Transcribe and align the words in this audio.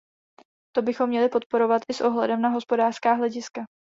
To 0.75 0.81
bychom 0.81 1.09
měli 1.09 1.29
podporovat 1.29 1.81
i 1.89 1.93
s 1.93 2.01
ohledem 2.01 2.41
na 2.41 2.49
hospodářská 2.49 3.13
hlediska. 3.13 3.65